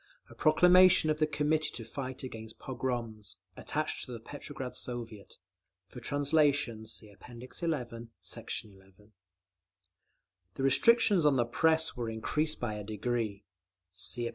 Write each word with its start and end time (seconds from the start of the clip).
A 0.31 0.33
proclamation 0.33 1.11
of 1.11 1.19
the 1.19 1.27
Committee 1.27 1.69
to 1.75 1.85
Fight 1.85 2.23
against 2.23 2.57
Pogroms, 2.57 3.35
attached 3.55 4.03
to 4.07 4.11
the 4.11 4.19
Petrograd 4.19 4.73
Soviet. 4.73 5.37
For 5.89 5.99
translation 5.99 6.87
see 6.87 7.11
App. 7.13 7.23
XI, 7.29 7.69
Sect. 8.19 8.63
11. 8.63 8.89
The 10.55 10.63
restrictions 10.63 11.23
on 11.23 11.35
the 11.35 11.45
Press 11.45 11.95
were 11.95 12.09
increased 12.09 12.59
by 12.59 12.73
a 12.73 12.83
decree 12.83 13.45
(See 13.93 14.27
App. 14.27 14.29